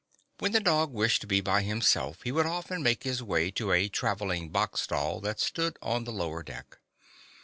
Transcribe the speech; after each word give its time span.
When 0.39 0.51
the 0.51 0.59
dog 0.59 0.89
wished 0.91 1.21
to 1.21 1.27
be 1.27 1.41
by 1.41 1.61
him 1.61 1.79
self, 1.79 2.23
he 2.23 2.31
would 2.31 2.47
often 2.47 2.81
make 2.81 3.03
his 3.03 3.21
way 3.21 3.51
to 3.51 3.71
a 3.71 3.87
traveling 3.87 4.49
box 4.49 4.81
stall 4.81 5.19
that 5.21 5.39
stood 5.39 5.77
on 5.79 6.05
the 6.05 6.11
lower 6.11 6.41
deck. 6.41 6.79